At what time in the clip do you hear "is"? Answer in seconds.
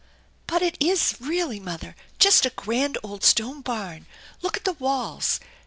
0.79-1.13